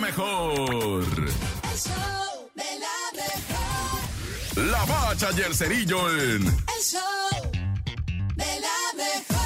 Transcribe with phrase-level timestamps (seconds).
[0.00, 1.04] mejor.
[1.04, 4.70] El show de la mejor.
[4.70, 7.00] La bacha y el cerillo en El show
[8.34, 9.40] de la mejor.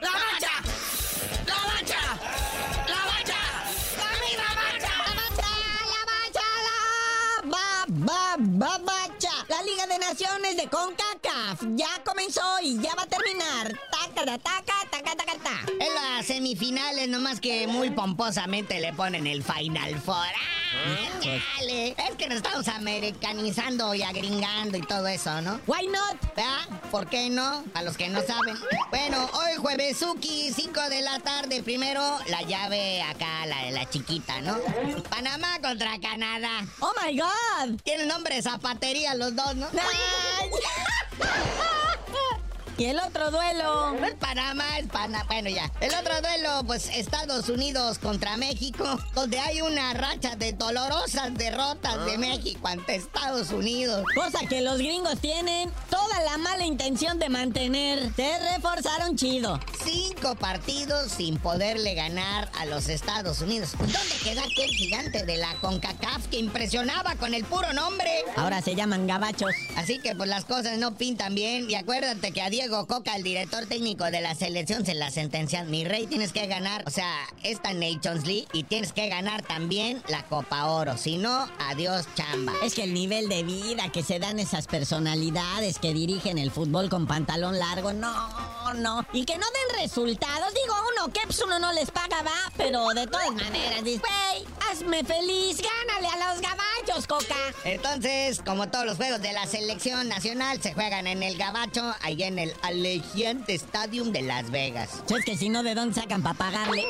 [0.00, 0.54] ¡La bacha!
[1.46, 2.02] ¡La bacha!
[2.88, 3.40] ¡La bacha!
[4.00, 4.94] ¡La misma bacha!
[5.92, 6.78] La bacha, la
[7.50, 9.34] ba, ba, ba, bacha.
[9.48, 13.72] La Liga de Naciones de CONCACAF ya comenzó y ya va a terminar.
[13.90, 15.60] Taca, taca, taca, taca, ta.
[15.78, 20.16] En las semifinales, nomás que muy pomposamente le ponen el Final Four.
[20.16, 21.90] ¡Ah, chale!
[21.90, 25.60] Es que nos estamos americanizando y agringando y todo eso, ¿no?
[25.66, 26.20] Why not?
[26.34, 26.80] ¿Verdad?
[26.90, 27.64] ¿Por qué no?
[27.74, 28.56] A los que no saben.
[28.90, 31.62] Bueno, hoy juevesuki, 5 de la tarde.
[31.62, 34.58] Primero, la llave acá, la de la chiquita, ¿no?
[35.10, 36.66] Panamá contra Canadá.
[36.80, 37.80] Oh my God.
[37.84, 39.68] Tienen nombre de zapatería los dos, ¿no?
[42.76, 43.92] Y el otro duelo.
[44.00, 45.24] No es Panamá, es Panamá.
[45.28, 45.70] Bueno, ya.
[45.80, 52.04] El otro duelo, pues Estados Unidos contra México, donde hay una racha de dolorosas derrotas
[52.04, 54.04] de México ante Estados Unidos.
[54.14, 58.12] Cosa que los gringos tienen toda la mala intención de mantener.
[58.64, 59.60] Reforzaron chido.
[59.84, 63.72] Cinco partidos sin poderle ganar a los Estados Unidos.
[63.78, 68.10] ¿Dónde queda aquel gigante de la CONCACAF que impresionaba con el puro nombre?
[68.36, 69.52] Ahora se llaman gabachos.
[69.76, 71.70] Así que pues las cosas no pintan bien.
[71.70, 75.70] Y acuérdate que a Diego Coca, el director técnico de la selección, se la sentencian.
[75.70, 77.12] Mi rey, tienes que ganar, o sea,
[77.42, 80.96] esta Nations League y tienes que ganar también la Copa Oro.
[80.96, 82.54] Si no, adiós chamba.
[82.62, 86.88] Es que el nivel de vida que se dan esas personalidades que dirigen el fútbol
[86.88, 89.06] con pantalón largo, no, no.
[89.12, 90.52] Y que no den resultados.
[90.54, 92.52] Digo, uno, que pues uno no les paga, va.
[92.56, 97.36] Pero de todas maneras, dices, güey, hazme feliz, gánale a los gabachos, Coca.
[97.64, 102.26] Entonces, como todos los juegos de la selección nacional, se juegan en el Gabacho, allá
[102.26, 105.02] en el Allegiant Stadium de Las Vegas.
[105.06, 106.84] Si es que si no, ¿de dónde sacan para pagarle?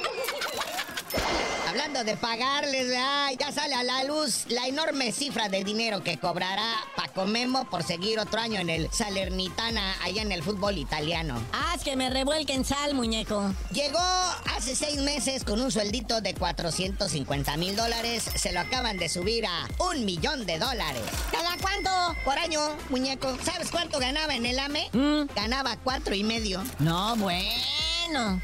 [1.75, 6.19] Hablando de pagarles, ay, ya sale a la luz la enorme cifra de dinero que
[6.19, 11.43] cobrará Paco Memo por seguir otro año en el Salernitana, allá en el fútbol italiano.
[11.53, 13.53] Haz que me revuelquen sal, muñeco.
[13.73, 13.99] Llegó
[14.55, 18.23] hace seis meses con un sueldito de 450 mil dólares.
[18.37, 21.03] Se lo acaban de subir a un millón de dólares.
[21.33, 21.91] ¿Cada cuánto?
[22.25, 23.37] Por año, muñeco.
[23.43, 24.91] ¿Sabes cuánto ganaba en el AME?
[24.93, 25.23] Mm.
[25.35, 26.63] Ganaba cuatro y medio.
[26.79, 27.74] No, bueno.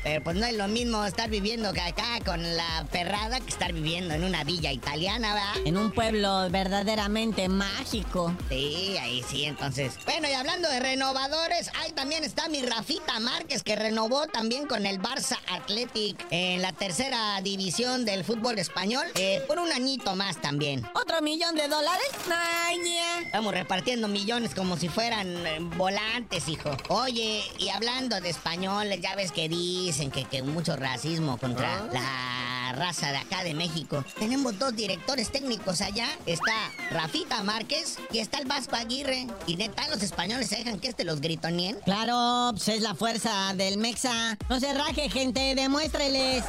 [0.02, 3.72] Pero pues no es lo mismo estar viviendo que acá con la perrada que estar
[3.72, 5.66] viviendo en una villa italiana, ¿verdad?
[5.66, 8.34] En un pueblo verdaderamente mágico.
[8.48, 9.94] Sí, ahí sí, entonces.
[10.04, 14.86] Bueno, y hablando de renovadores, ahí también está mi Rafita Márquez, que renovó también con
[14.86, 20.40] el Barça Athletic en la tercera división del fútbol español, eh, por un añito más
[20.40, 20.86] también.
[20.94, 22.08] ¿Otro millón de dólares?
[22.30, 22.80] Ay.
[23.24, 26.70] Estamos repartiendo millones como si fueran eh, volantes, hijo.
[26.88, 32.72] Oye, y hablando de españoles, ya ves que dicen que, que mucho racismo contra la
[32.72, 34.04] raza de acá de México.
[34.18, 36.08] Tenemos dos directores técnicos allá.
[36.24, 39.26] Está Rafita Márquez y está el Vasco Aguirre.
[39.46, 41.76] Y neta, los españoles se dejan que este los gritonien.
[41.84, 44.38] Claro, pues es la fuerza del Mexa.
[44.48, 46.44] No se raje, gente, demuéstreles.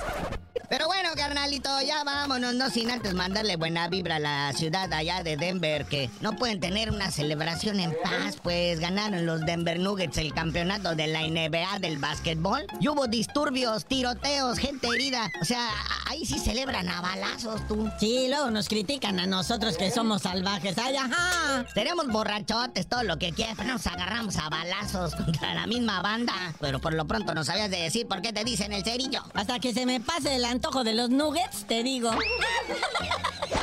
[0.72, 5.22] Pero bueno, carnalito, ya vámonos, no sin antes mandarle buena vibra a la ciudad allá
[5.22, 10.18] de Denver, que no pueden tener una celebración en paz, pues ganaron los Denver Nuggets
[10.18, 12.66] el campeonato de la NBA del básquetbol.
[12.80, 15.30] Y hubo disturbios, tiroteos, gente herida.
[15.42, 15.72] O sea,
[16.06, 17.90] ahí sí celebran a balazos, tú.
[18.00, 20.78] Sí, luego nos critican a nosotros que somos salvajes.
[20.78, 21.66] ¡Ay, ajá!
[21.74, 26.34] Seremos borrachotes, todo lo que quieras, pero nos agarramos a balazos contra la misma banda.
[26.62, 29.22] Pero por lo pronto no sabías de decir por qué te dicen el cerillo.
[29.34, 32.12] Hasta que se me pase el antojo de los nuggets, te digo.